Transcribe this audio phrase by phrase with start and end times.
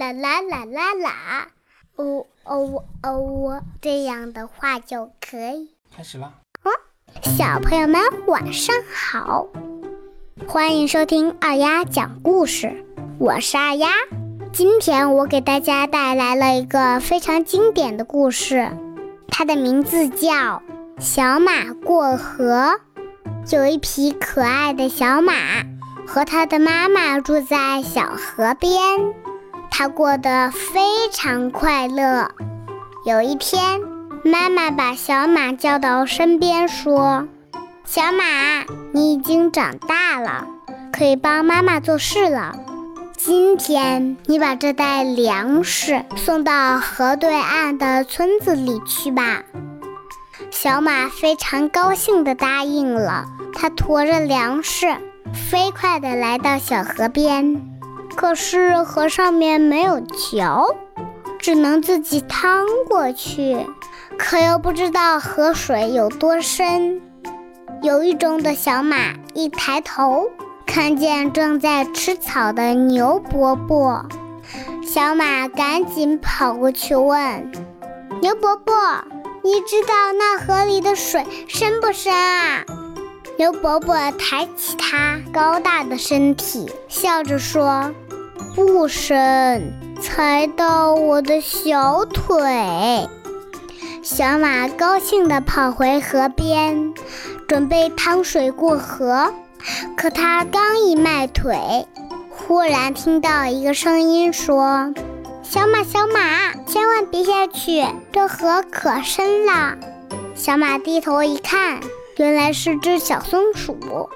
[0.00, 1.48] 啦啦啦啦啦，
[1.96, 6.32] 哦哦哦，这样的话就可以开始了。
[6.62, 6.70] 哦，
[7.20, 9.46] 小朋友们晚上好，
[10.46, 12.82] 欢迎收听二丫讲故事，
[13.18, 13.90] 我是二丫。
[14.54, 18.70] 今天我给大家带来了一个非常经典的故事，
[19.28, 20.28] 它的名字叫
[20.98, 22.80] 《小马过河》。
[23.54, 25.34] 有一匹可爱的小马，
[26.06, 28.78] 和它的妈妈住在小河边，
[29.80, 32.32] 他过得非常快乐。
[33.06, 33.80] 有一天，
[34.22, 37.26] 妈妈把小马叫到身边，说
[37.86, 38.22] ：“小马，
[38.92, 40.46] 你已经长大了，
[40.92, 42.54] 可以帮妈妈做事了。
[43.16, 49.44] 今天，你把这袋粮食送到河对岸的村子里去吧。”
[50.52, 53.24] 小马非常高兴地答应了。
[53.54, 54.94] 它驮着粮食，
[55.32, 57.69] 飞快地来到小河边。
[58.16, 60.74] 可是河上面没有桥，
[61.38, 63.66] 只能自己趟过去。
[64.18, 67.00] 可又不知道河水有多深。
[67.82, 68.96] 犹豫中的小马
[69.32, 70.28] 一抬头，
[70.66, 74.04] 看见正在吃草的牛伯伯。
[74.82, 77.50] 小马赶紧跑过去问
[78.20, 78.74] 牛伯伯
[79.42, 82.64] ：“你知道那河里的水深不深啊？”
[83.40, 87.94] 牛伯伯抬起他高大的身体，笑着说
[88.54, 93.08] ：“不深，才到我的小腿。”
[94.04, 96.92] 小马高兴地跑回河边，
[97.48, 99.32] 准备趟水过河。
[99.96, 101.88] 可他刚一迈腿，
[102.28, 104.92] 忽然听到一个声音说
[105.42, 109.78] ：“小马，小马，千万别下去，这河可深了。”
[110.36, 111.80] 小马低头一看。
[112.20, 114.10] 原来是只小松鼠，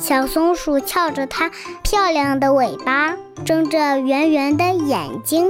[0.00, 1.52] 小松鼠翘着它
[1.84, 5.46] 漂亮的尾巴，睁着圆圆的眼睛，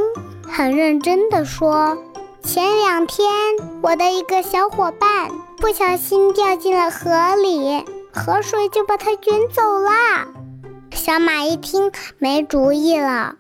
[0.47, 1.97] 很认真地说
[2.45, 3.33] ：“前两天，
[3.81, 7.83] 我的一个小伙伴不小心掉进了河里，
[8.13, 9.91] 河水就把它卷走了。”
[10.93, 13.37] 小马一听，没主意了。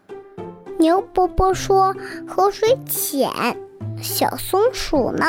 [0.78, 1.94] 牛伯伯说
[2.26, 3.30] ：“河水浅。”
[4.00, 5.26] 小松鼠呢，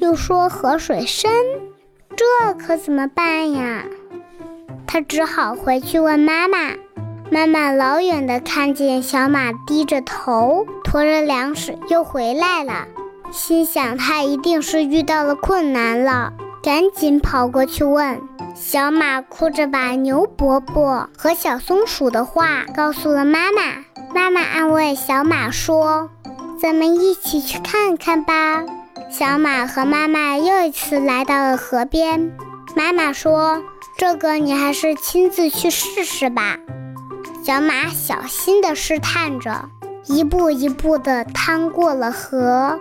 [0.00, 1.30] 又说：“河水深。”
[2.18, 3.84] 这可怎么办呀？
[4.88, 6.72] 他只好回去问妈妈。
[7.30, 12.88] 妈妈老远的看见小马低着头驮着粮食又回来了，
[13.30, 18.20] 心想他一定是遇到了困难了，赶紧跑过去问。
[18.56, 23.62] 小马哭着把牛伯伯和小松鼠的话告诉了妈妈。
[24.12, 26.10] 妈妈安慰小马说
[26.60, 28.64] ：“咱们一起去看看吧。”
[29.10, 32.30] 小马和妈妈又一次来到了河边。
[32.76, 33.62] 妈妈说
[33.96, 36.58] ：“这个你还是亲自去试试吧。”
[37.42, 39.70] 小马小心地试探着，
[40.04, 42.78] 一步一步地趟过了河。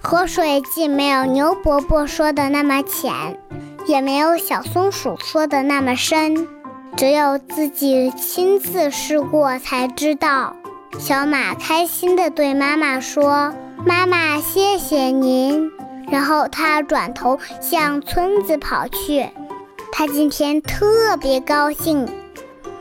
[0.00, 3.38] 河水既没有牛伯伯说的那么浅，
[3.86, 6.48] 也没有小松鼠说的那么深，
[6.96, 10.56] 只有自己亲自试过才知道。
[10.98, 13.54] 小马开心地对妈妈说。
[13.84, 15.70] 妈妈，谢谢您。
[16.10, 19.28] 然后他转头向村子跑去。
[19.92, 22.08] 他今天特别高兴。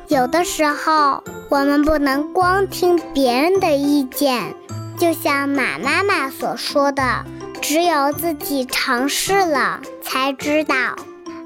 [0.08, 4.54] 有的时候，我们不能光听别人的意见，
[4.98, 7.26] 就像马妈妈所说的，
[7.62, 10.76] 只有自己尝试了才知道。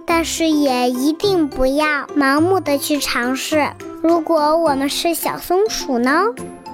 [0.07, 3.71] 但是也一定不要盲目的去尝试。
[4.03, 6.25] 如果我们是小松鼠呢？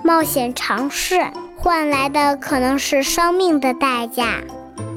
[0.03, 1.21] 冒险尝试。
[1.63, 4.41] 换来的可能是生命的代价。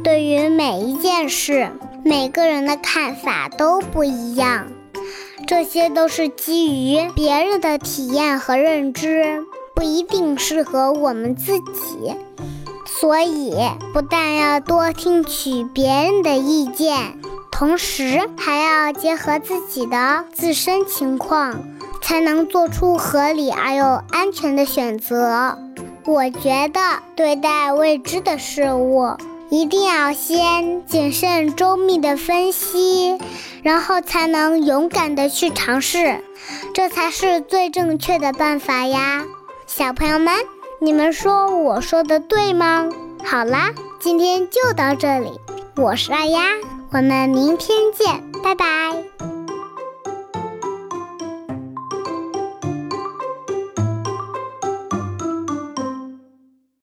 [0.03, 1.71] 对于每一件事，
[2.03, 4.69] 每个人的看法都不一样，
[5.47, 9.45] 这些都是基于别人的体验和认知，
[9.75, 12.15] 不一定适合我们自己。
[12.87, 13.55] 所以，
[13.93, 17.19] 不但要多听取别人的意见，
[17.53, 21.61] 同时还要结合自己的自身情况，
[22.01, 25.59] 才能做出合理而又安全的选择。
[26.07, 26.81] 我觉得
[27.17, 29.17] 对待未知的事物，
[29.49, 33.19] 一定要先谨慎周密的分析，
[33.63, 36.23] 然后才能勇敢的去尝试，
[36.75, 39.25] 这才是最正确的办法呀！
[39.67, 40.35] 小朋友们，
[40.79, 42.87] 你们说我说的对吗？
[43.25, 45.41] 好啦，今天就到这里，
[45.77, 46.43] 我是二丫，
[46.93, 48.74] 我们明天见，拜拜。